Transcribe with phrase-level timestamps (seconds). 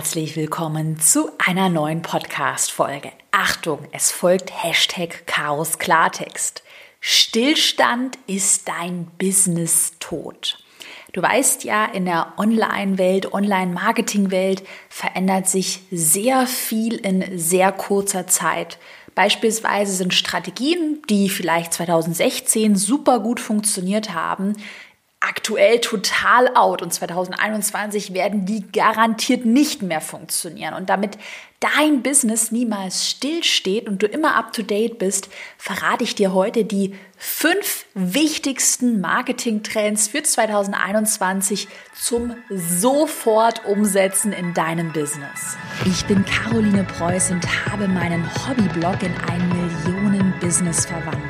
[0.00, 3.12] herzlich willkommen zu einer neuen Podcast-Folge.
[3.32, 6.62] Achtung, es folgt Hashtag Chaos Klartext.
[7.00, 10.64] Stillstand ist dein Business tot.
[11.12, 18.78] Du weißt ja, in der Online-Welt, Online-Marketing-Welt verändert sich sehr viel in sehr kurzer Zeit.
[19.14, 24.54] Beispielsweise sind Strategien, die vielleicht 2016 super gut funktioniert haben,
[25.20, 30.74] aktuell total out und 2021 werden die garantiert nicht mehr funktionieren.
[30.74, 31.18] Und damit
[31.60, 35.28] dein Business niemals stillsteht und du immer up to date bist,
[35.58, 44.90] verrate ich dir heute die fünf wichtigsten Marketing-Trends für 2021 zum sofort umsetzen in deinem
[44.92, 45.58] Business.
[45.84, 51.29] Ich bin Caroline Preuß und habe meinen Hobbyblog in ein Millionen-Business verwandelt.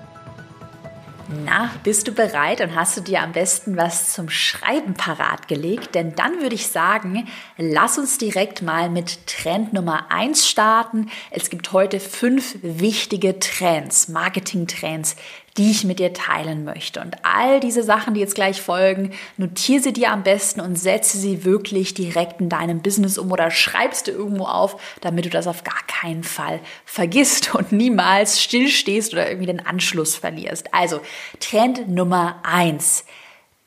[1.33, 5.95] Na, bist du bereit und hast du dir am besten was zum Schreiben parat gelegt?
[5.95, 11.09] Denn dann würde ich sagen, lass uns direkt mal mit Trend Nummer 1 starten.
[11.29, 15.15] Es gibt heute fünf wichtige Trends, Marketing-Trends,
[15.57, 17.01] die ich mit dir teilen möchte.
[17.01, 21.17] Und all diese Sachen, die jetzt gleich folgen, notiere sie dir am besten und setze
[21.17, 25.47] sie wirklich direkt in deinem Business um oder schreibst du irgendwo auf, damit du das
[25.47, 30.73] auf gar keinen Fall vergisst und niemals stillstehst oder irgendwie den Anschluss verlierst.
[30.73, 31.01] Also
[31.39, 33.05] Trend Nummer eins: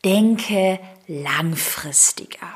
[0.05, 2.49] Denke langfristiger.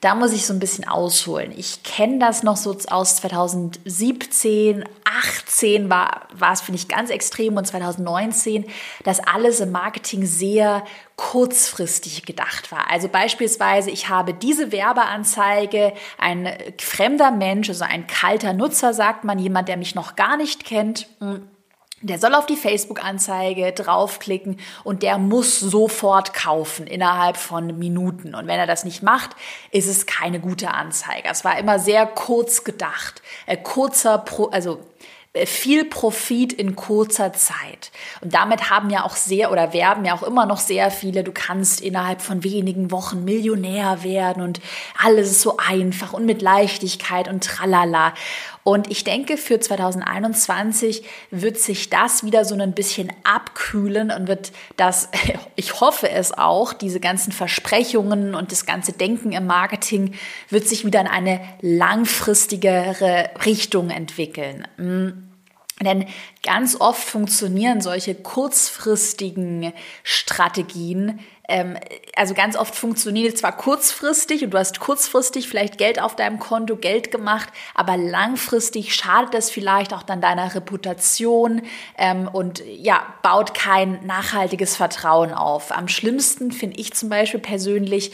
[0.00, 1.52] Da muss ich so ein bisschen ausholen.
[1.56, 7.56] Ich kenne das noch so aus 2017, 18 war, war es, finde ich, ganz extrem
[7.56, 8.66] und 2019,
[9.04, 10.84] dass alles im Marketing sehr
[11.16, 12.90] kurzfristig gedacht war.
[12.90, 19.38] Also beispielsweise, ich habe diese Werbeanzeige, ein fremder Mensch, also ein kalter Nutzer, sagt man,
[19.38, 21.48] jemand, der mich noch gar nicht kennt, hm,
[22.02, 28.34] der soll auf die Facebook-Anzeige draufklicken und der muss sofort kaufen innerhalb von Minuten.
[28.34, 29.30] Und wenn er das nicht macht,
[29.70, 31.28] ist es keine gute Anzeige.
[31.30, 34.78] Es war immer sehr kurz gedacht, äh, kurzer, Pro, also
[35.44, 37.90] viel Profit in kurzer Zeit.
[38.22, 41.32] Und damit haben ja auch sehr oder werben ja auch immer noch sehr viele, du
[41.32, 44.60] kannst innerhalb von wenigen Wochen Millionär werden und
[45.02, 48.14] alles ist so einfach und mit Leichtigkeit und tralala.
[48.66, 54.50] Und ich denke, für 2021 wird sich das wieder so ein bisschen abkühlen und wird
[54.76, 55.08] das,
[55.54, 60.14] ich hoffe es auch, diese ganzen Versprechungen und das ganze Denken im Marketing
[60.50, 64.66] wird sich wieder in eine langfristigere Richtung entwickeln.
[65.80, 66.06] Denn
[66.42, 71.76] ganz oft funktionieren solche kurzfristigen Strategien ähm,
[72.16, 76.38] also ganz oft funktioniert es zwar kurzfristig und du hast kurzfristig vielleicht Geld auf deinem
[76.38, 81.62] Konto, Geld gemacht, aber langfristig schadet das vielleicht auch dann deiner Reputation
[81.98, 85.70] ähm, und ja, baut kein nachhaltiges Vertrauen auf.
[85.70, 88.12] Am schlimmsten finde ich zum Beispiel persönlich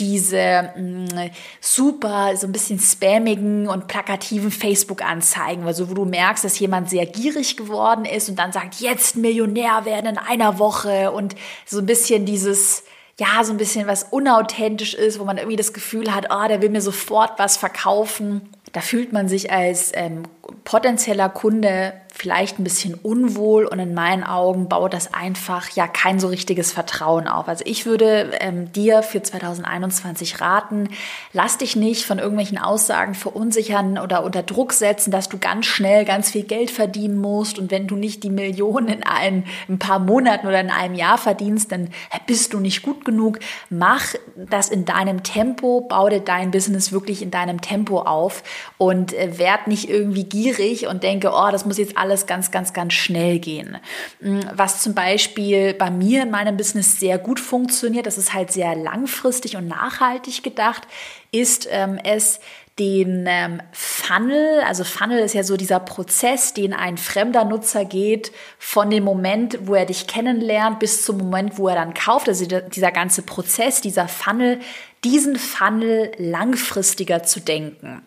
[0.00, 1.30] diese mh, mm,
[1.60, 7.06] super, so ein bisschen spammigen und plakativen Facebook-Anzeigen, also wo du merkst, dass jemand sehr
[7.06, 11.86] gierig geworden ist und dann sagt, jetzt Millionär werden in einer Woche und so ein
[11.86, 12.84] bisschen dieses,
[13.18, 16.62] ja, so ein bisschen was unauthentisch ist, wo man irgendwie das Gefühl hat, oh, der
[16.62, 18.48] will mir sofort was verkaufen.
[18.72, 20.22] Da fühlt man sich als ähm,
[20.64, 26.20] potenzieller Kunde vielleicht ein bisschen unwohl und in meinen Augen baut das einfach ja kein
[26.20, 27.48] so richtiges Vertrauen auf.
[27.48, 30.88] Also ich würde ähm, dir für 2021 raten,
[31.32, 36.04] lass dich nicht von irgendwelchen Aussagen verunsichern oder unter Druck setzen, dass du ganz schnell
[36.04, 39.98] ganz viel Geld verdienen musst und wenn du nicht die Millionen in ein, ein paar
[39.98, 41.88] Monaten oder in einem Jahr verdienst, dann
[42.26, 43.38] bist du nicht gut genug.
[43.70, 48.42] Mach das in deinem Tempo, baue dein Business wirklich in deinem Tempo auf
[48.78, 52.72] und äh, werd nicht irgendwie gierig und denke, oh, das muss jetzt alles ganz, ganz,
[52.72, 53.78] ganz schnell gehen.
[54.20, 58.50] Mm, was zum Beispiel bei mir in meinem Business sehr gut funktioniert, das ist halt
[58.50, 60.86] sehr langfristig und nachhaltig gedacht,
[61.30, 62.40] ist ähm, es,
[62.78, 68.32] den ähm, Funnel, also Funnel ist ja so dieser Prozess, den ein fremder Nutzer geht,
[68.58, 72.28] von dem Moment, wo er dich kennenlernt, bis zum Moment, wo er dann kauft.
[72.28, 74.60] Also dieser ganze Prozess, dieser Funnel,
[75.04, 78.02] diesen Funnel langfristiger zu denken.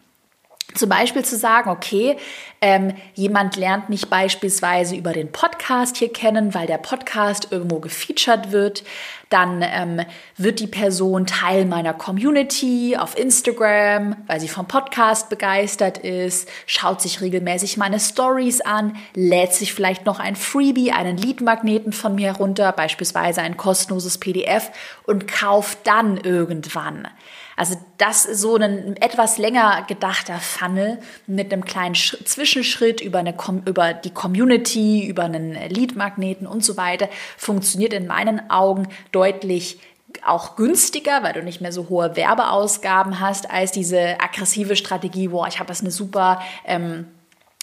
[0.75, 2.17] Zum Beispiel zu sagen, okay,
[2.61, 8.51] ähm, jemand lernt mich beispielsweise über den Podcast hier kennen, weil der Podcast irgendwo gefeatured
[8.51, 8.83] wird.
[9.29, 10.01] Dann ähm,
[10.37, 17.01] wird die Person Teil meiner Community auf Instagram, weil sie vom Podcast begeistert ist, schaut
[17.01, 22.33] sich regelmäßig meine Stories an, lädt sich vielleicht noch ein Freebie, einen Leadmagneten von mir
[22.33, 24.71] herunter, beispielsweise ein kostenloses PDF
[25.05, 27.07] und kauft dann irgendwann.
[27.55, 33.19] Also das ist so ein etwas länger gedachter Funnel mit einem kleinen Sch Zwischenschritt über,
[33.19, 33.35] eine,
[33.65, 39.79] über die Community, über einen Lead-Magneten und so weiter, funktioniert in meinen Augen deutlich
[40.25, 45.47] auch günstiger, weil du nicht mehr so hohe Werbeausgaben hast, als diese aggressive Strategie, boah,
[45.47, 46.41] ich habe jetzt eine super...
[46.65, 47.07] Ähm,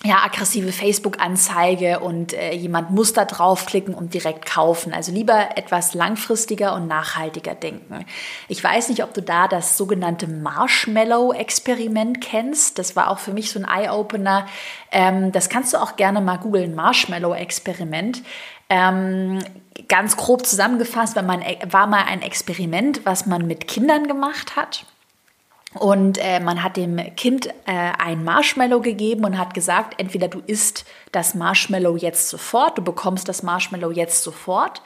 [0.02, 4.94] ja, aggressive Facebook-Anzeige und äh, jemand muss da draufklicken und direkt kaufen.
[4.94, 8.06] Also lieber etwas langfristiger und nachhaltiger denken.
[8.48, 12.78] Ich weiß nicht, ob du da das sogenannte Marshmallow-Experiment kennst.
[12.78, 14.46] Das war auch für mich so ein Eye-Opener.
[14.90, 18.22] Ähm, das kannst du auch gerne mal googeln, Marshmallow-Experiment.
[18.70, 19.40] Ähm,
[19.88, 24.86] ganz grob zusammengefasst war, man, war mal ein Experiment, was man mit Kindern gemacht hat.
[25.74, 30.40] Und äh, man hat dem Kind äh, ein Marshmallow gegeben und hat gesagt, entweder du
[30.46, 34.82] isst das Marshmallow jetzt sofort, du bekommst das Marshmallow jetzt sofort,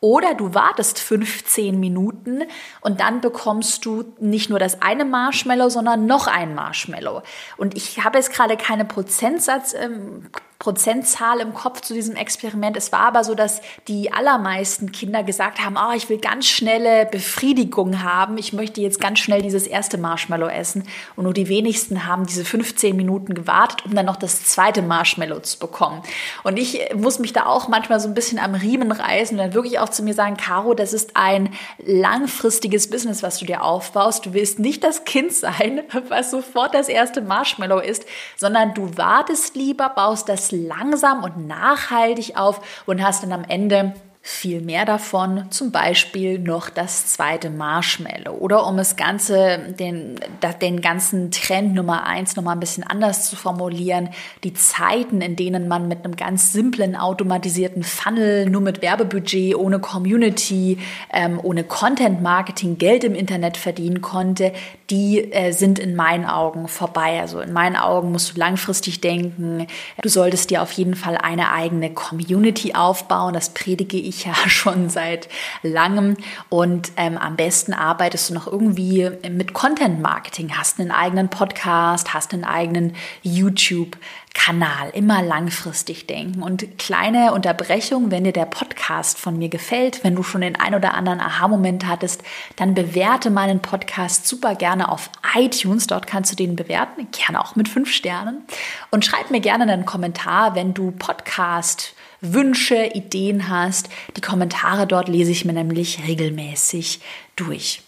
[0.00, 2.44] oder du wartest 15 Minuten
[2.80, 7.22] und dann bekommst du nicht nur das eine Marshmallow, sondern noch ein Marshmallow.
[7.56, 12.76] Und ich habe jetzt gerade keine Prozentsatz, ähm, Prozentzahl im Kopf zu diesem Experiment.
[12.76, 17.06] Es war aber so, dass die allermeisten Kinder gesagt haben, oh, ich will ganz schnelle
[17.06, 18.38] Befriedigung haben.
[18.38, 20.82] Ich möchte jetzt ganz schnell dieses erste Marshmallow essen.
[21.14, 25.38] Und nur die wenigsten haben diese 15 Minuten gewartet, um dann noch das zweite Marshmallow
[25.40, 26.02] zu bekommen.
[26.42, 29.54] Und ich muss mich da auch manchmal so ein bisschen am Riemen reißen und dann
[29.54, 31.54] wirklich auch zu mir sagen, Caro, das ist ein
[31.86, 34.26] langfristiges Business, was du dir aufbaust.
[34.26, 38.06] Du willst nicht das Kind sein, was sofort das erste Marshmallow isst,
[38.36, 43.94] sondern du wartest lieber, baust das langsam und nachhaltig auf und hast dann am Ende
[44.28, 48.32] viel mehr davon, zum Beispiel noch das zweite Marshmallow.
[48.32, 50.20] Oder um das Ganze, den,
[50.60, 54.10] den ganzen Trend Nummer eins nochmal ein bisschen anders zu formulieren,
[54.44, 59.78] die Zeiten, in denen man mit einem ganz simplen automatisierten Funnel, nur mit Werbebudget, ohne
[59.78, 60.78] Community,
[61.10, 64.52] ähm, ohne Content Marketing Geld im Internet verdienen konnte,
[64.90, 67.20] die äh, sind in meinen Augen vorbei.
[67.20, 69.66] Also in meinen Augen musst du langfristig denken.
[70.02, 73.34] Du solltest dir auf jeden Fall eine eigene Community aufbauen.
[73.34, 75.28] Das predige ich ja schon seit
[75.62, 76.16] langem.
[76.48, 80.56] Und ähm, am besten arbeitest du noch irgendwie mit Content Marketing.
[80.56, 83.96] Hast einen eigenen Podcast, hast einen eigenen YouTube
[84.38, 90.14] Kanal, immer langfristig denken und kleine Unterbrechung, wenn dir der Podcast von mir gefällt, wenn
[90.14, 92.22] du schon den ein oder anderen Aha-Moment hattest,
[92.54, 97.56] dann bewerte meinen Podcast super gerne auf iTunes, dort kannst du den bewerten, gerne auch
[97.56, 98.44] mit fünf Sternen
[98.92, 103.88] und schreib mir gerne einen Kommentar, wenn du Podcast Wünsche, Ideen hast.
[104.16, 107.00] Die Kommentare dort lese ich mir nämlich regelmäßig
[107.34, 107.82] durch.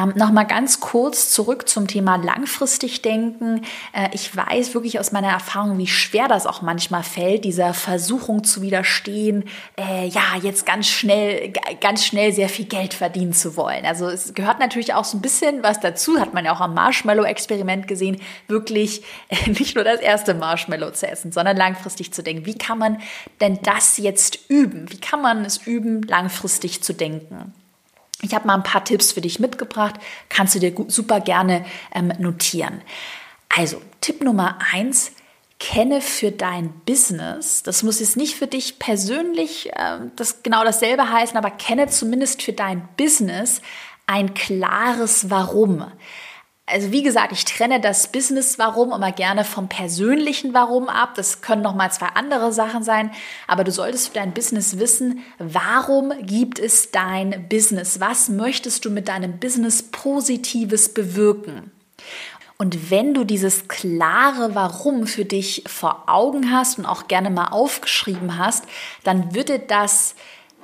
[0.00, 3.62] Ähm, Nochmal ganz kurz zurück zum Thema langfristig denken.
[3.92, 8.44] Äh, ich weiß wirklich aus meiner Erfahrung, wie schwer das auch manchmal fällt, dieser Versuchung
[8.44, 9.44] zu widerstehen,
[9.78, 13.84] äh, ja, jetzt ganz schnell, ganz schnell sehr viel Geld verdienen zu wollen.
[13.84, 16.74] Also es gehört natürlich auch so ein bisschen was dazu, hat man ja auch am
[16.74, 18.18] Marshmallow-Experiment gesehen,
[18.48, 22.46] wirklich äh, nicht nur das erste Marshmallow zu essen, sondern langfristig zu denken.
[22.46, 22.98] Wie kann man
[23.40, 24.90] denn das jetzt üben?
[24.90, 27.54] Wie kann man es üben, langfristig zu denken?
[28.22, 29.94] Ich habe mal ein paar Tipps für dich mitgebracht,
[30.28, 31.64] kannst du dir super gerne
[31.94, 32.82] ähm, notieren.
[33.48, 35.12] Also, Tipp Nummer eins,
[35.58, 41.10] kenne für dein Business, das muss jetzt nicht für dich persönlich äh, das genau dasselbe
[41.10, 43.60] heißen, aber kenne zumindest für dein Business
[44.06, 45.84] ein klares Warum
[46.70, 51.14] also wie gesagt, ich trenne das Business-Warum immer gerne vom persönlichen Warum ab.
[51.14, 53.10] Das können noch mal zwei andere Sachen sein,
[53.46, 58.00] aber du solltest für dein Business wissen, warum gibt es dein Business?
[58.00, 61.70] Was möchtest du mit deinem Business Positives bewirken?
[62.58, 67.48] Und wenn du dieses klare Warum für dich vor Augen hast und auch gerne mal
[67.48, 68.64] aufgeschrieben hast,
[69.02, 70.14] dann würde das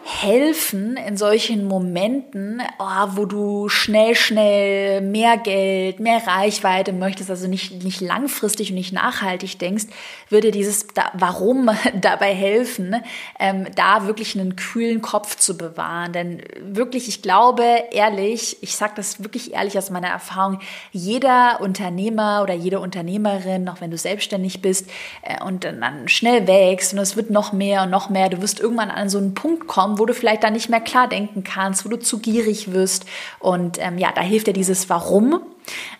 [0.09, 7.49] helfen in solchen Momenten, oh, wo du schnell, schnell mehr Geld, mehr Reichweite möchtest, also
[7.49, 9.87] nicht, nicht langfristig und nicht nachhaltig denkst,
[10.29, 11.71] würde dieses da, Warum
[12.01, 13.03] dabei helfen,
[13.41, 16.13] ähm, da wirklich einen kühlen Kopf zu bewahren.
[16.13, 20.61] Denn wirklich, ich glaube, ehrlich, ich sage das wirklich ehrlich aus meiner Erfahrung,
[20.93, 24.89] jeder Unternehmer oder jede Unternehmerin, auch wenn du selbstständig bist
[25.23, 28.61] äh, und dann schnell wächst und es wird noch mehr und noch mehr, du wirst
[28.61, 31.85] irgendwann an so einen Punkt kommen, wo du vielleicht dann nicht mehr klar denken kannst,
[31.85, 33.07] wo du zu gierig wirst.
[33.39, 35.41] Und ähm, ja, da hilft dir dieses Warum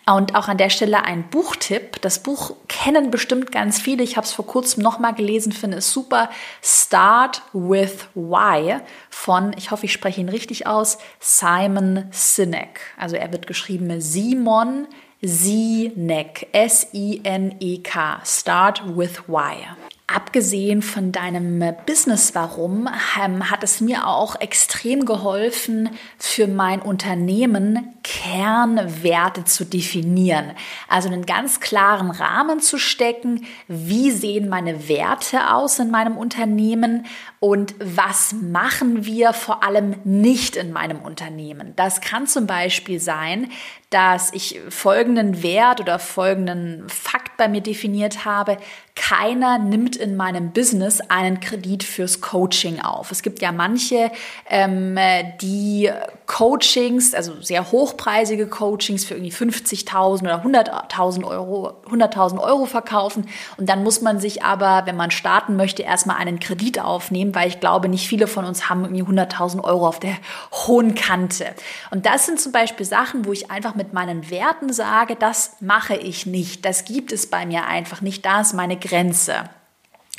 [0.05, 2.01] Und auch an der Stelle ein Buchtipp.
[2.01, 4.03] Das Buch kennen bestimmt ganz viele.
[4.03, 6.29] Ich habe es vor kurzem nochmal gelesen, finde es super.
[6.61, 8.77] Start with Why
[9.09, 12.79] von, ich hoffe, ich spreche ihn richtig aus, Simon Sinek.
[12.97, 14.87] Also er wird geschrieben Simon
[15.21, 16.47] Sinek.
[16.51, 18.21] S-I-N-E-K.
[18.23, 19.65] Start with Why.
[20.09, 22.87] Abgesehen von deinem Business Warum
[23.21, 30.53] ähm, hat es mir auch extrem geholfen, für mein Unternehmen Kernwerte zu definieren.
[30.87, 33.45] Also einen ganz klaren Rahmen zu stecken.
[33.67, 37.05] Wie sehen meine Werte aus in meinem Unternehmen?
[37.41, 41.73] Und was machen wir vor allem nicht in meinem Unternehmen?
[41.75, 43.51] Das kann zum Beispiel sein,
[43.89, 48.57] dass ich folgenden Wert oder folgenden Fakt bei mir definiert habe.
[48.95, 53.11] Keiner nimmt in meinem Business einen Kredit fürs Coaching auf.
[53.11, 54.11] Es gibt ja manche,
[54.49, 54.97] ähm,
[55.41, 55.89] die
[56.25, 63.29] Coachings, also sehr hochpreisige Coachings für irgendwie 50.000 oder 100.000 Euro, 100.000 Euro verkaufen.
[63.55, 67.47] Und dann muss man sich aber, wenn man starten möchte, erstmal einen Kredit aufnehmen, weil
[67.47, 70.17] ich glaube, nicht viele von uns haben irgendwie 100.000 Euro auf der
[70.51, 71.45] hohen Kante.
[71.91, 75.95] Und das sind zum Beispiel Sachen, wo ich einfach mit meinen Werten sage, das mache
[75.95, 76.65] ich nicht.
[76.65, 78.25] Das gibt es bei mir einfach nicht.
[78.25, 79.49] Da ist meine Grenze.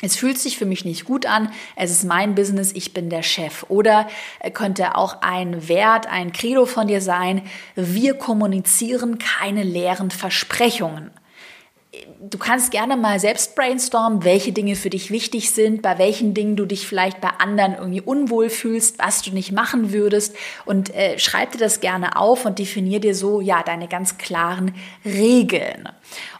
[0.01, 3.21] Es fühlt sich für mich nicht gut an, es ist mein Business, ich bin der
[3.21, 3.65] Chef.
[3.67, 4.07] Oder
[4.53, 7.41] könnte auch ein Wert, ein Credo von dir sein,
[7.75, 11.11] wir kommunizieren keine leeren Versprechungen.
[12.19, 16.55] Du kannst gerne mal selbst brainstormen, welche Dinge für dich wichtig sind, bei welchen Dingen
[16.55, 21.17] du dich vielleicht bei anderen irgendwie unwohl fühlst, was du nicht machen würdest und äh,
[21.17, 24.75] schreib dir das gerne auf und definier dir so ja deine ganz klaren
[25.05, 25.89] Regeln.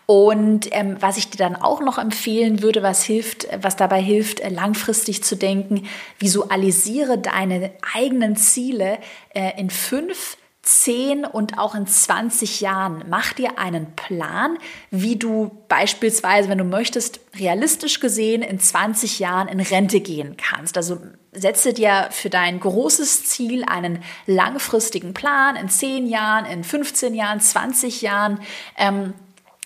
[0.09, 4.39] Und ähm, was ich dir dann auch noch empfehlen würde, was hilft, was dabei hilft,
[4.39, 5.87] äh, langfristig zu denken,
[6.17, 8.97] visualisiere deine eigenen Ziele
[9.35, 10.35] äh, in fünf,
[10.69, 13.03] zehn und auch in 20 Jahren.
[13.09, 14.57] Mach dir einen Plan,
[14.91, 20.77] wie du beispielsweise, wenn du möchtest, realistisch gesehen in 20 Jahren in Rente gehen kannst.
[20.77, 20.99] Also
[21.31, 27.41] setze dir für dein großes Ziel einen langfristigen Plan in 10 Jahren, in 15 Jahren,
[27.41, 28.39] 20 Jahren.
[28.77, 29.15] Ähm,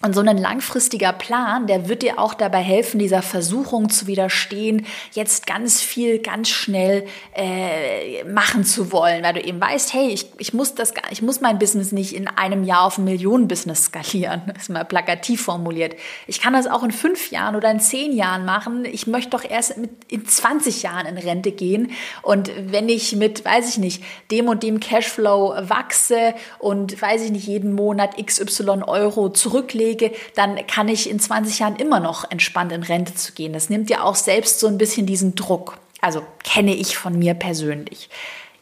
[0.04, 4.86] und so ein langfristiger Plan, der wird dir auch dabei helfen, dieser Versuchung zu widerstehen,
[5.14, 10.28] jetzt ganz viel, ganz schnell äh, machen zu wollen, weil du eben weißt, hey, ich,
[10.40, 14.42] ich muss das, ich muss mein Business nicht in einem Jahr auf ein Millionenbusiness skalieren.
[14.54, 15.96] Das ist mal plakativ formuliert.
[16.28, 18.86] Ich kann das auch in fünf Jahren oder in zehn Jahren machen.
[18.86, 21.92] Ich möchte doch erst mit in 20 Jahren in Rente gehen.
[22.22, 27.32] Und wenn ich mit, weiß ich nicht, dem und dem Cashflow wachse und weiß ich
[27.32, 32.30] nicht, jeden Monat XY Euro zurücklege, lege, dann kann ich in 20 Jahren immer noch
[32.30, 33.54] entspannt in Rente zu gehen.
[33.54, 35.78] Das nimmt ja auch selbst so ein bisschen diesen Druck.
[36.02, 38.10] Also kenne ich von mir persönlich.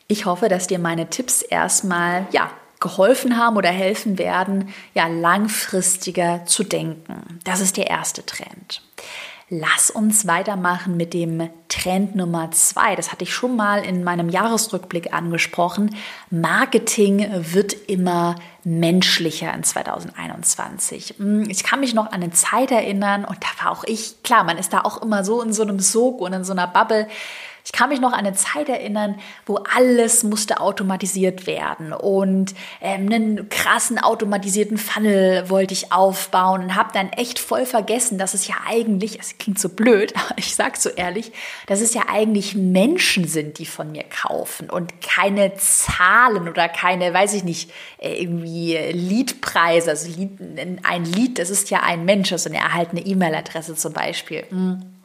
[0.07, 6.45] Ich hoffe, dass dir meine Tipps erstmal, ja, geholfen haben oder helfen werden, ja, langfristiger
[6.45, 7.39] zu denken.
[7.43, 8.81] Das ist der erste Trend.
[9.53, 12.95] Lass uns weitermachen mit dem Trend Nummer zwei.
[12.95, 15.93] Das hatte ich schon mal in meinem Jahresrückblick angesprochen.
[16.29, 21.15] Marketing wird immer menschlicher in 2021.
[21.17, 24.45] Hm, ich kann mich noch an eine Zeit erinnern und da war auch ich, klar,
[24.45, 27.09] man ist da auch immer so in so einem Sog und in so einer Bubble.
[27.63, 33.07] Ich kann mich noch an eine Zeit erinnern, wo alles musste automatisiert werden und ähm,
[33.11, 38.47] einen krassen automatisierten Funnel wollte ich aufbauen und habe dann echt voll vergessen, dass es
[38.47, 41.31] ja eigentlich, es klingt so blöd, aber ich sag's so ehrlich,
[41.67, 47.13] dass es ja eigentlich Menschen sind, die von mir kaufen und keine Zahlen oder keine,
[47.13, 49.91] weiß ich nicht, äh, irgendwie Liedpreise.
[49.91, 50.09] Also
[50.83, 54.43] ein Lied, das ist ja ein Mensch, also eine erhaltene E-Mail-Adresse zum Beispiel.
[54.49, 55.00] Mhm.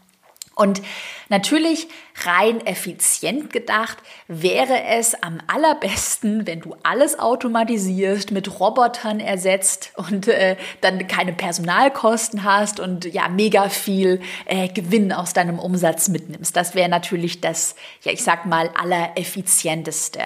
[0.57, 0.81] Und
[1.29, 1.87] natürlich
[2.25, 10.29] rein effizient gedacht wäre es am allerbesten, wenn du alles automatisierst, mit Robotern ersetzt und
[10.29, 16.57] äh, dann keine Personalkosten hast und ja mega viel äh, Gewinn aus deinem Umsatz mitnimmst.
[16.57, 20.21] Das wäre natürlich das, ja ich sag mal, allereffizienteste.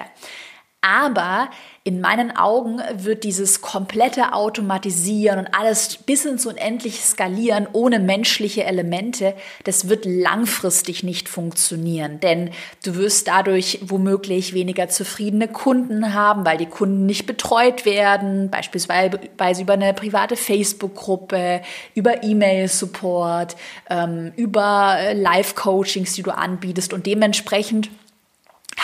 [0.81, 1.49] Aber
[1.83, 8.63] in meinen Augen wird dieses komplette Automatisieren und alles bis ins Unendliche skalieren ohne menschliche
[8.63, 12.19] Elemente, das wird langfristig nicht funktionieren.
[12.19, 12.49] Denn
[12.83, 19.61] du wirst dadurch womöglich weniger zufriedene Kunden haben, weil die Kunden nicht betreut werden, beispielsweise
[19.61, 21.61] über eine private Facebook-Gruppe,
[21.93, 23.55] über E-Mail-Support,
[23.89, 27.89] ähm, über äh, Live-Coachings, die du anbietest und dementsprechend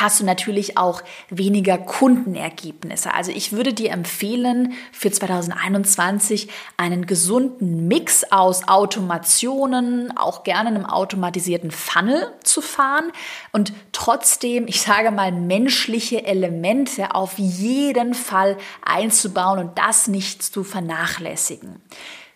[0.01, 3.13] hast du natürlich auch weniger Kundenergebnisse.
[3.13, 10.86] Also ich würde dir empfehlen, für 2021 einen gesunden Mix aus Automationen, auch gerne einem
[10.86, 13.12] automatisierten Funnel zu fahren
[13.51, 20.63] und trotzdem, ich sage mal, menschliche Elemente auf jeden Fall einzubauen und das nicht zu
[20.63, 21.82] vernachlässigen.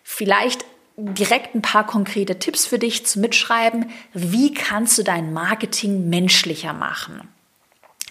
[0.03, 0.65] Vielleicht
[0.97, 3.91] direkt ein paar konkrete Tipps für dich zu mitschreiben.
[4.13, 7.29] Wie kannst du dein Marketing menschlicher machen?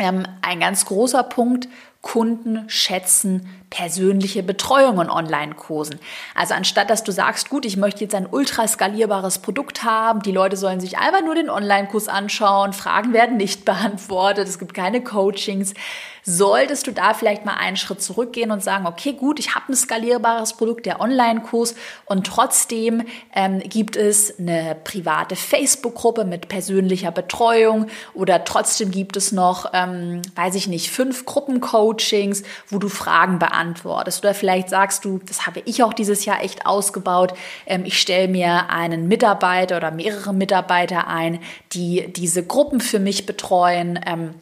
[0.00, 1.68] Ähm, ein ganz großer Punkt,
[2.00, 6.00] Kunden schätzen persönliche Betreuung in Online-Kursen.
[6.34, 10.32] Also anstatt dass du sagst, gut, ich möchte jetzt ein ultra skalierbares Produkt haben, die
[10.32, 15.04] Leute sollen sich einfach nur den Online-Kurs anschauen, Fragen werden nicht beantwortet, es gibt keine
[15.04, 15.74] Coachings,
[16.24, 19.76] solltest du da vielleicht mal einen Schritt zurückgehen und sagen, okay, gut, ich habe ein
[19.76, 21.74] skalierbares Produkt, der Online-Kurs.
[22.04, 27.86] Und trotzdem ähm, gibt es eine private Facebook-Gruppe mit persönlicher Betreuung.
[28.14, 34.24] Oder trotzdem gibt es noch, ähm, weiß ich nicht, fünf Gruppencoachings, wo du Fragen beantwortest.
[34.24, 37.34] Oder vielleicht sagst du, das habe ich auch dieses Jahr echt ausgebaut,
[37.66, 41.40] ähm, ich stelle mir einen Mitarbeiter oder mehrere Mitarbeiter ein,
[41.72, 43.98] die diese Gruppen für mich betreuen.
[44.06, 44.34] Ähm,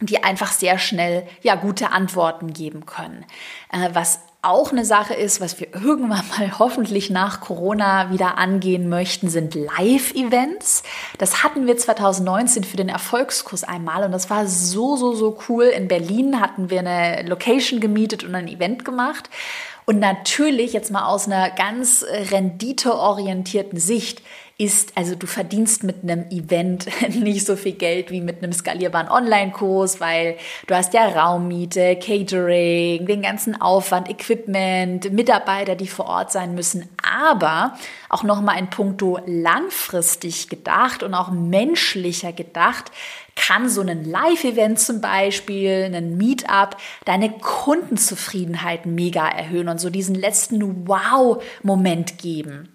[0.00, 3.24] die einfach sehr schnell ja gute Antworten geben können.
[3.70, 8.88] Äh, was auch eine Sache ist, was wir irgendwann mal hoffentlich nach Corona wieder angehen
[8.88, 10.82] möchten, sind Live-Events.
[11.18, 15.64] Das hatten wir 2019 für den Erfolgskurs einmal und das war so, so, so cool.
[15.64, 19.28] In Berlin hatten wir eine Location gemietet und ein Event gemacht.
[19.86, 24.22] Und natürlich jetzt mal aus einer ganz renditeorientierten Sicht
[24.60, 29.08] ist, also du verdienst mit einem Event nicht so viel Geld wie mit einem skalierbaren
[29.08, 30.36] Online-Kurs, weil
[30.66, 36.86] du hast ja Raummiete, Catering, den ganzen Aufwand, Equipment, Mitarbeiter, die vor Ort sein müssen.
[37.02, 37.74] Aber
[38.10, 42.92] auch nochmal ein Punkto langfristig gedacht und auch menschlicher gedacht,
[43.36, 46.76] kann so ein Live-Event zum Beispiel, ein Meetup,
[47.06, 52.68] deine Kundenzufriedenheit mega erhöhen und so diesen letzten Wow-Moment geben.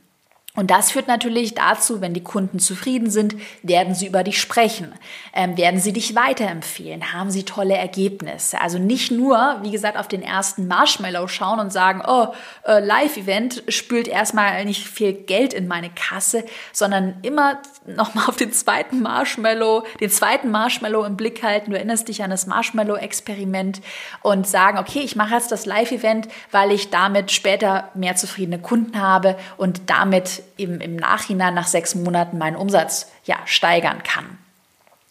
[0.56, 4.94] Und das führt natürlich dazu, wenn die Kunden zufrieden sind, werden sie über dich sprechen,
[5.34, 8.62] ähm, werden sie dich weiterempfehlen, haben sie tolle Ergebnisse.
[8.62, 12.28] Also nicht nur, wie gesagt, auf den ersten Marshmallow schauen und sagen, oh,
[12.66, 18.54] äh, Live-Event spült erstmal nicht viel Geld in meine Kasse, sondern immer nochmal auf den
[18.54, 21.72] zweiten Marshmallow, den zweiten Marshmallow im Blick halten.
[21.72, 23.82] Du erinnerst dich an das Marshmallow-Experiment
[24.22, 29.02] und sagen, okay, ich mache jetzt das Live-Event, weil ich damit später mehr zufriedene Kunden
[29.02, 34.38] habe und damit im, im Nachhinein nach sechs Monaten meinen Umsatz ja, steigern kann.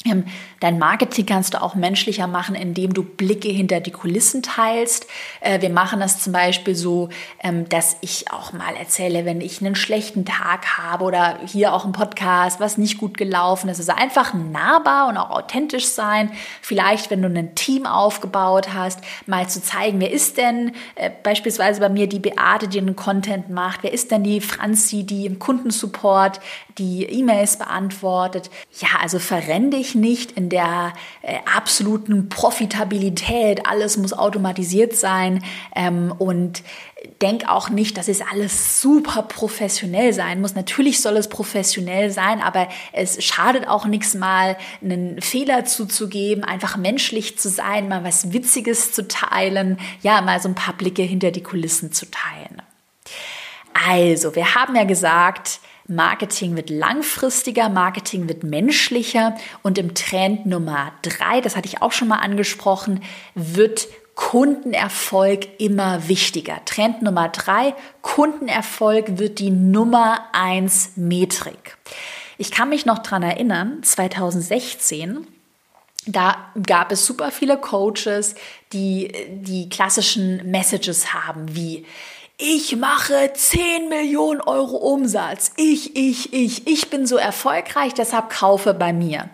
[0.07, 0.25] Ähm,
[0.61, 5.07] dein Marketing kannst du auch menschlicher machen, indem du Blicke hinter die Kulissen teilst.
[5.41, 7.09] Äh, wir machen das zum Beispiel so,
[7.43, 11.87] ähm, dass ich auch mal erzähle, wenn ich einen schlechten Tag habe oder hier auch
[11.87, 13.79] im Podcast, was nicht gut gelaufen ist.
[13.79, 16.31] Also einfach nahbar und auch authentisch sein.
[16.61, 21.81] Vielleicht, wenn du ein Team aufgebaut hast, mal zu zeigen, wer ist denn äh, beispielsweise
[21.81, 25.39] bei mir die Beate, die einen Content macht, wer ist denn die Franzi, die im
[25.39, 26.41] Kundensupport
[26.77, 28.51] die E-Mails beantwortet.
[28.81, 33.67] Ja, also verrenn dich nicht in der äh, absoluten Profitabilität.
[33.67, 35.43] Alles muss automatisiert sein
[35.75, 36.63] ähm, und
[37.21, 40.55] denk auch nicht, dass es alles super professionell sein muss.
[40.55, 46.77] Natürlich soll es professionell sein, aber es schadet auch nichts mal, einen Fehler zuzugeben, einfach
[46.77, 51.31] menschlich zu sein, mal was Witziges zu teilen, ja, mal so ein paar Blicke hinter
[51.31, 52.63] die Kulissen zu teilen.
[53.87, 60.93] Also, wir haben ja gesagt, Marketing wird langfristiger, Marketing wird menschlicher und im Trend Nummer
[61.03, 63.03] drei, das hatte ich auch schon mal angesprochen,
[63.35, 66.65] wird Kundenerfolg immer wichtiger.
[66.65, 71.77] Trend Nummer drei, Kundenerfolg wird die Nummer eins Metrik.
[72.39, 75.27] Ich kann mich noch dran erinnern, 2016,
[76.07, 78.35] da gab es super viele Coaches,
[78.73, 81.87] die die klassischen Messages haben, wie
[82.37, 85.53] ich mache 10 Millionen Euro Umsatz.
[85.57, 89.29] Ich, ich, ich, ich bin so erfolgreich, deshalb kaufe bei mir.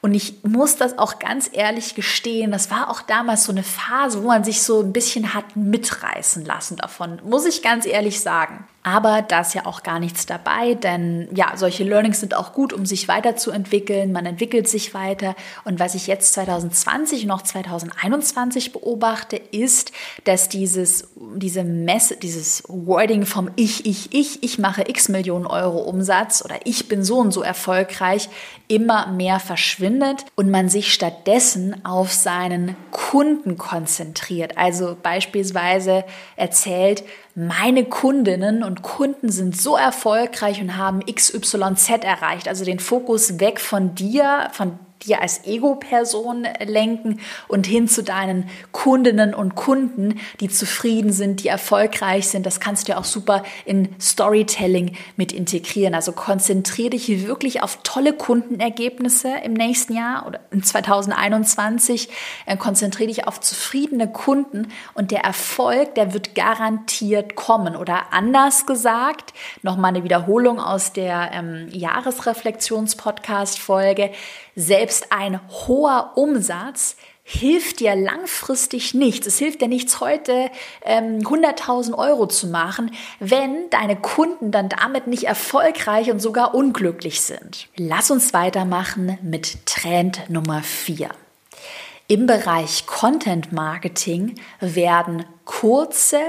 [0.00, 4.22] Und ich muss das auch ganz ehrlich gestehen, das war auch damals so eine Phase,
[4.22, 8.68] wo man sich so ein bisschen hat mitreißen lassen davon, muss ich ganz ehrlich sagen.
[8.86, 12.74] Aber da ist ja auch gar nichts dabei, denn ja, solche Learnings sind auch gut,
[12.74, 14.12] um sich weiterzuentwickeln.
[14.12, 15.34] Man entwickelt sich weiter.
[15.64, 19.92] Und was ich jetzt 2020 und auch 2021 beobachte, ist,
[20.24, 25.78] dass dieses, diese Messe, dieses Wording vom Ich, Ich, Ich, ich mache x Millionen Euro
[25.78, 28.28] Umsatz oder ich bin so und so erfolgreich
[28.68, 34.58] immer mehr verschwindet und man sich stattdessen auf seinen Kunden konzentriert.
[34.58, 36.04] Also beispielsweise
[36.36, 37.02] erzählt,
[37.34, 42.46] meine Kundinnen und Kunden sind so erfolgreich und haben XYZ erreicht.
[42.48, 48.48] Also den Fokus weg von dir, von dir als Ego-Person lenken und hin zu deinen
[48.72, 52.46] Kundinnen und Kunden, die zufrieden sind, die erfolgreich sind.
[52.46, 55.94] Das kannst du auch super in Storytelling mit integrieren.
[55.94, 62.08] Also konzentriere dich wirklich auf tolle Kundenergebnisse im nächsten Jahr oder in 2021.
[62.46, 67.76] Äh, konzentriere dich auf zufriedene Kunden und der Erfolg, der wird garantiert kommen.
[67.76, 74.10] Oder anders gesagt, nochmal eine Wiederholung aus der ähm, Jahresreflexions-Podcast-Folge
[74.56, 79.26] selbst ein hoher Umsatz hilft dir langfristig nichts.
[79.26, 80.50] Es hilft dir nichts, heute
[80.82, 87.22] ähm, 100.000 Euro zu machen, wenn deine Kunden dann damit nicht erfolgreich und sogar unglücklich
[87.22, 87.68] sind.
[87.76, 91.08] Lass uns weitermachen mit Trend Nummer 4.
[92.06, 96.20] Im Bereich Content Marketing werden kurze,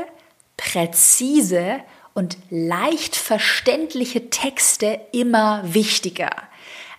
[0.55, 1.81] präzise
[2.13, 6.31] und leicht verständliche Texte immer wichtiger.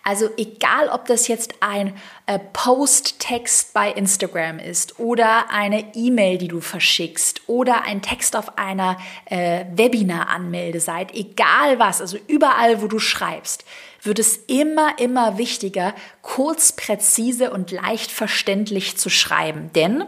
[0.07, 1.92] Also egal, ob das jetzt ein
[2.27, 8.57] äh, Post-Text bei Instagram ist oder eine E-Mail, die du verschickst oder ein Text auf
[8.57, 13.64] einer äh, Webinar-Anmeldeseite, egal was, also überall, wo du schreibst,
[14.01, 15.92] wird es immer, immer wichtiger,
[16.23, 19.73] kurz, präzise und leicht verständlich zu schreiben.
[19.75, 20.05] Denn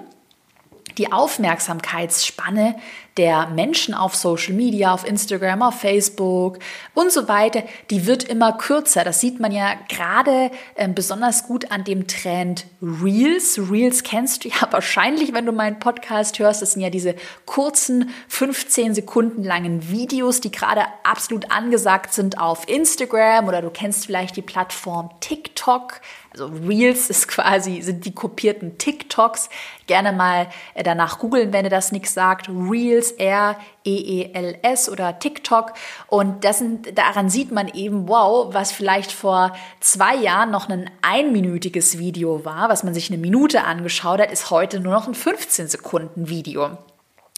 [0.97, 2.77] die Aufmerksamkeitsspanne
[3.19, 6.61] der Menschen auf Social Media, auf Instagram, auf Facebook
[6.95, 9.05] und so weiter, die wird immer kürzer.
[9.05, 13.61] Das sieht man ja gerade äh, besonders gut an dem Trend Reels.
[13.71, 16.63] Reels kennst du ja wahrscheinlich, wenn du meinen Podcast hörst.
[16.63, 22.69] Das sind ja diese kurzen 15 Sekunden langen Videos, die gerade absolut angesagt sind auf
[22.69, 26.01] Instagram oder du kennst vielleicht die Plattform TikTok.
[26.41, 29.49] Also Reels ist quasi, sind die kopierten TikToks.
[29.89, 32.49] Gerne mal äh, danach googeln, wenn dir das nichts sagt.
[32.49, 35.73] Reels, R-E-E-L-S oder TikTok.
[36.07, 40.89] Und das sind, daran sieht man eben, wow, was vielleicht vor zwei Jahren noch ein
[41.03, 45.15] einminütiges Video war, was man sich eine Minute angeschaut hat, ist heute nur noch ein
[45.15, 46.79] 15 Sekunden Video.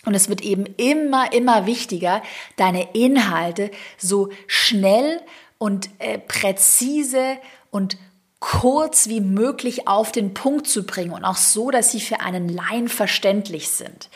[0.04, 2.20] Und es wird eben immer, immer wichtiger,
[2.56, 5.20] deine Inhalte so schnell
[5.56, 7.38] und äh, präzise
[7.70, 7.96] und
[8.40, 12.48] kurz wie möglich auf den Punkt zu bringen und auch so, dass sie für einen
[12.48, 14.08] Laien verständlich sind.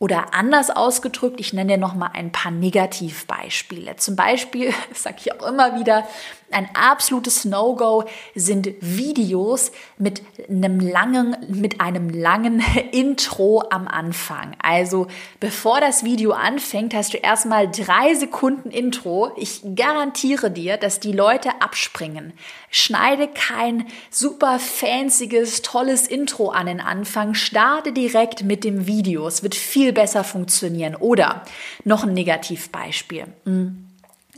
[0.00, 3.96] Oder anders ausgedrückt, ich nenne dir noch mal ein paar Negativbeispiele.
[3.96, 6.08] Zum Beispiel, sage ich auch immer wieder,
[6.52, 14.56] ein absolutes No-Go sind Videos mit einem langen, mit einem langen Intro am Anfang.
[14.60, 15.06] Also
[15.38, 19.30] bevor das Video anfängt, hast du erstmal drei Sekunden Intro.
[19.36, 22.32] Ich garantiere dir, dass die Leute abspringen.
[22.70, 27.34] Schneide kein super fancyes, tolles Intro an den Anfang.
[27.34, 29.26] Starte direkt mit dem Video.
[29.28, 30.96] Es wird viel besser funktionieren.
[30.96, 31.44] Oder
[31.84, 33.26] noch ein Negativbeispiel.
[33.44, 33.86] Hm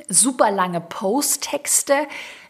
[0.08, 1.94] super lange Posttexte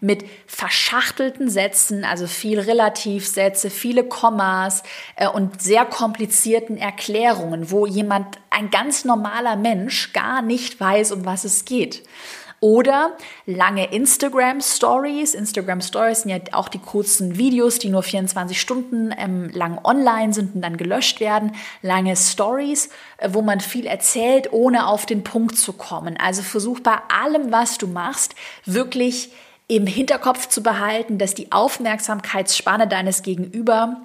[0.01, 4.83] mit verschachtelten Sätzen, also viel Relativsätze, viele Kommas
[5.17, 11.25] äh, und sehr komplizierten Erklärungen, wo jemand, ein ganz normaler Mensch, gar nicht weiß, um
[11.25, 12.03] was es geht.
[12.62, 15.35] Oder lange Instagram Stories.
[15.35, 20.33] Instagram Stories sind ja auch die kurzen Videos, die nur 24 Stunden ähm, lang online
[20.33, 21.57] sind und dann gelöscht werden.
[21.83, 26.16] Lange Stories, äh, wo man viel erzählt, ohne auf den Punkt zu kommen.
[26.16, 29.33] Also versuch bei allem, was du machst, wirklich
[29.66, 34.03] im Hinterkopf zu behalten, dass die Aufmerksamkeitsspanne deines Gegenüber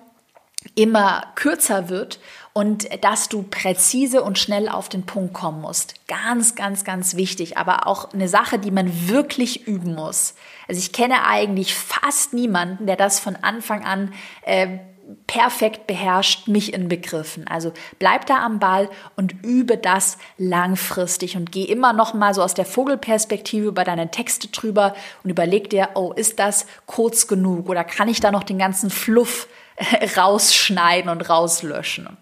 [0.76, 2.20] immer kürzer wird
[2.54, 6.08] und dass du präzise und schnell auf den Punkt kommen musst.
[6.08, 10.34] Ganz, ganz, ganz wichtig, aber auch eine Sache, die man wirklich üben muss.
[10.68, 14.80] Also ich kenne eigentlich fast niemanden, der das von Anfang an äh,
[15.28, 17.48] perfekt beherrscht, mich in Begriffen.
[17.48, 22.42] Also bleib da am Ball und übe das langfristig und geh immer noch mal so
[22.42, 27.70] aus der Vogelperspektive über deine Texte drüber und überleg dir, oh, ist das kurz genug
[27.70, 29.48] oder kann ich da noch den ganzen Fluff
[30.18, 32.18] rausschneiden und rauslöschen?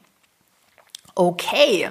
[1.15, 1.89] Okay.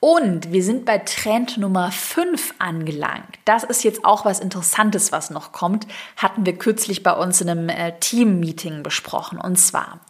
[0.00, 3.38] Und wir sind bei Trend Nummer 5 angelangt.
[3.44, 5.86] Das ist jetzt auch was Interessantes, was noch kommt.
[6.16, 9.38] Hatten wir kürzlich bei uns in einem äh, Team-Meeting besprochen.
[9.38, 10.00] Und zwar,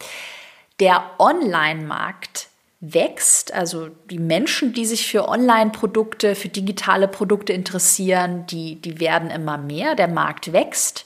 [0.79, 8.75] der Online-Markt wächst, also die Menschen, die sich für Online-Produkte, für digitale Produkte interessieren, die,
[8.75, 11.05] die werden immer mehr, der Markt wächst.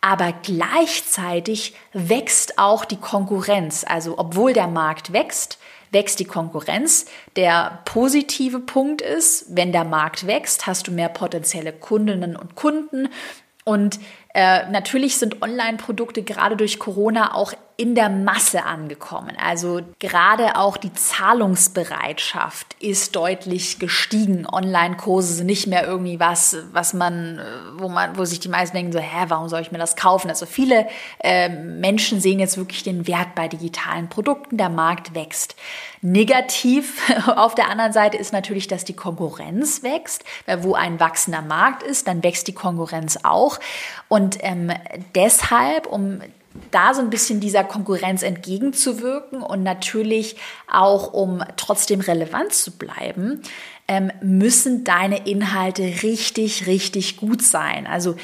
[0.00, 3.84] Aber gleichzeitig wächst auch die Konkurrenz.
[3.86, 5.58] Also obwohl der Markt wächst,
[5.90, 7.06] wächst die Konkurrenz.
[7.36, 13.08] Der positive Punkt ist, wenn der Markt wächst, hast du mehr potenzielle Kundinnen und Kunden.
[13.64, 14.00] Und
[14.34, 19.38] äh, natürlich sind Online-Produkte gerade durch Corona auch in der Masse angekommen.
[19.42, 24.46] Also gerade auch die Zahlungsbereitschaft ist deutlich gestiegen.
[24.46, 27.40] Online-Kurse sind nicht mehr irgendwie was, was man,
[27.78, 30.28] wo man, wo sich die meisten denken so, hä, warum soll ich mir das kaufen?
[30.28, 30.88] Also viele
[31.20, 34.58] äh, Menschen sehen jetzt wirklich den Wert bei digitalen Produkten.
[34.58, 35.56] Der Markt wächst.
[36.02, 37.00] Negativ
[37.34, 41.82] auf der anderen Seite ist natürlich, dass die Konkurrenz wächst, weil wo ein wachsender Markt
[41.82, 43.58] ist, dann wächst die Konkurrenz auch.
[44.08, 44.70] Und ähm,
[45.14, 46.20] deshalb, um
[46.70, 50.36] da so ein bisschen dieser Konkurrenz entgegenzuwirken und natürlich
[50.70, 53.42] auch, um trotzdem relevant zu bleiben,
[53.86, 57.86] ähm, müssen deine Inhalte richtig, richtig gut sein.
[57.86, 58.16] Also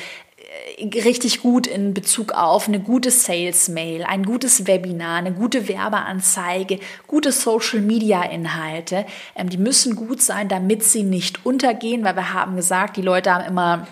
[0.77, 6.81] äh, richtig gut in Bezug auf eine gute Sales-Mail, ein gutes Webinar, eine gute Werbeanzeige,
[7.07, 9.07] gute Social-Media-Inhalte.
[9.37, 13.33] Ähm, die müssen gut sein, damit sie nicht untergehen, weil wir haben gesagt, die Leute
[13.33, 13.87] haben immer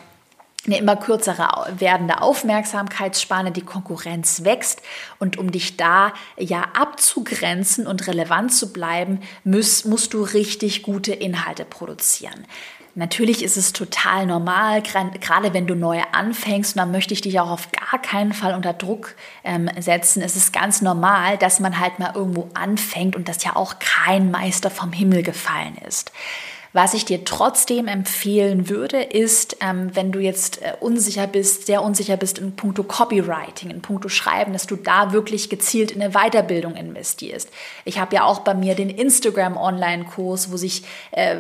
[0.67, 1.49] eine immer kürzere
[1.79, 4.83] werdende Aufmerksamkeitsspanne, die Konkurrenz wächst
[5.19, 11.13] und um dich da ja abzugrenzen und relevant zu bleiben, musst, musst du richtig gute
[11.13, 12.47] Inhalte produzieren.
[12.97, 17.41] Natürlich ist es total normal, gerade wenn du neu anfängst, und da möchte ich dich
[17.41, 20.23] auch auf gar keinen Fall unter Druck ähm, setzen.
[20.23, 24.31] Es ist ganz normal, dass man halt mal irgendwo anfängt und dass ja auch kein
[24.31, 26.13] Meister vom Himmel gefallen ist.
[26.75, 31.85] Was ich dir trotzdem empfehlen würde, ist, ähm, wenn du jetzt äh, unsicher bist, sehr
[31.85, 36.15] unsicher bist in puncto Copywriting, in puncto Schreiben, dass du da wirklich gezielt in eine
[36.15, 37.49] Weiterbildung investierst.
[37.85, 40.83] Ich habe ja auch bei mir den Instagram Online-Kurs, wo sich
[41.13, 41.37] äh,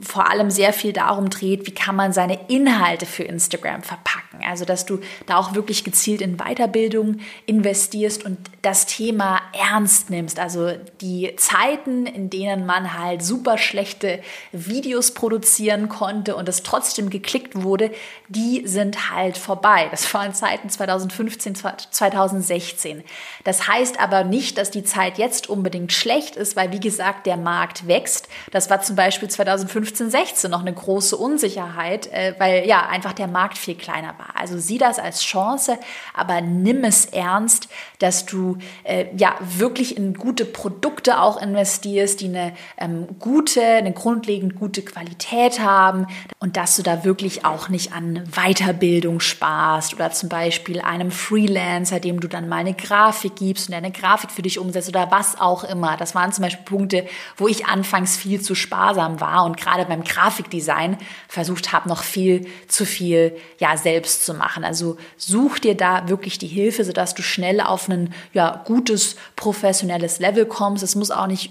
[0.00, 4.40] vor allem sehr viel darum dreht, wie kann man seine Inhalte für Instagram verpacken.
[4.48, 10.40] Also, dass du da auch wirklich gezielt in Weiterbildung investierst und das Thema ernst nimmst.
[10.40, 10.72] Also
[11.02, 14.22] die Zeiten, in denen man halt super schlechte
[14.54, 17.90] Videos produzieren konnte und es trotzdem geklickt wurde,
[18.28, 19.88] die sind halt vorbei.
[19.90, 21.56] Das waren Zeiten 2015,
[21.90, 23.02] 2016.
[23.44, 27.36] Das heißt aber nicht, dass die Zeit jetzt unbedingt schlecht ist, weil wie gesagt, der
[27.36, 28.28] Markt wächst.
[28.50, 33.26] Das war zum Beispiel 2015, 16 noch eine große Unsicherheit, äh, weil ja einfach der
[33.26, 34.34] Markt viel kleiner war.
[34.34, 35.78] Also sieh das als Chance,
[36.14, 42.28] aber nimm es ernst, dass du äh, ja wirklich in gute Produkte auch investierst, die
[42.28, 46.06] eine ähm, gute, eine grundlegende grundlegend gute Qualität haben
[46.38, 52.00] und dass du da wirklich auch nicht an Weiterbildung sparst oder zum Beispiel einem Freelancer,
[52.00, 55.38] dem du dann mal eine Grafik gibst und eine Grafik für dich umsetzt oder was
[55.40, 55.96] auch immer.
[55.96, 60.02] Das waren zum Beispiel Punkte, wo ich anfangs viel zu sparsam war und gerade beim
[60.02, 60.96] Grafikdesign
[61.28, 64.64] versucht habe, noch viel zu viel ja selbst zu machen.
[64.64, 70.18] Also such dir da wirklich die Hilfe, sodass du schnell auf ein ja, gutes professionelles
[70.18, 70.82] Level kommst.
[70.82, 71.50] Es muss auch nicht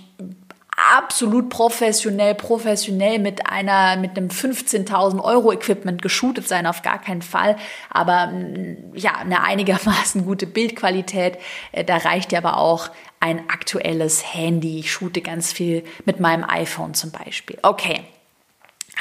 [0.75, 7.21] absolut professionell, professionell mit einer, mit einem 15.000 Euro Equipment geshootet sein, auf gar keinen
[7.21, 7.55] Fall.
[7.89, 11.37] Aber mm, ja, eine einigermaßen gute Bildqualität.
[11.71, 14.79] Äh, da reicht ja aber auch ein aktuelles Handy.
[14.79, 17.57] Ich shoote ganz viel mit meinem iPhone zum Beispiel.
[17.61, 18.03] Okay.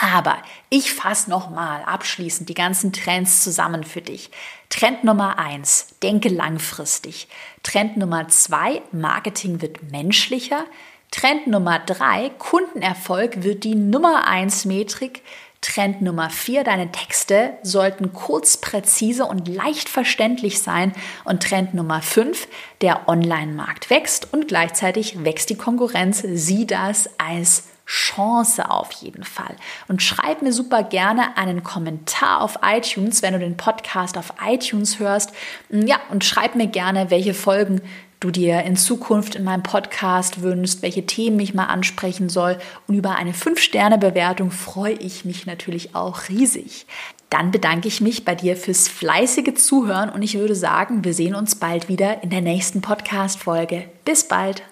[0.00, 0.38] Aber
[0.70, 4.30] ich fasse nochmal abschließend die ganzen Trends zusammen für dich.
[4.70, 7.28] Trend Nummer eins: denke langfristig.
[7.62, 10.64] Trend Nummer zwei: Marketing wird menschlicher.
[11.12, 15.22] Trend Nummer drei, Kundenerfolg wird die Nummer eins Metrik.
[15.60, 20.92] Trend Nummer vier, deine Texte sollten kurz, präzise und leicht verständlich sein.
[21.24, 22.48] Und Trend Nummer fünf,
[22.80, 26.24] der Online-Markt wächst und gleichzeitig wächst die Konkurrenz.
[26.26, 29.54] Sieh das als Chance auf jeden Fall.
[29.88, 34.98] Und schreib mir super gerne einen Kommentar auf iTunes, wenn du den Podcast auf iTunes
[34.98, 35.32] hörst.
[35.68, 37.82] Ja, und schreib mir gerne, welche Folgen
[38.22, 42.58] du dir in Zukunft in meinem Podcast wünschst, welche Themen ich mal ansprechen soll.
[42.86, 46.86] Und über eine 5-Sterne-Bewertung freue ich mich natürlich auch riesig.
[47.30, 51.34] Dann bedanke ich mich bei dir fürs fleißige Zuhören und ich würde sagen, wir sehen
[51.34, 53.84] uns bald wieder in der nächsten Podcast-Folge.
[54.04, 54.62] Bis bald!